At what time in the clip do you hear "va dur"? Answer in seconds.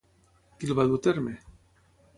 0.81-0.99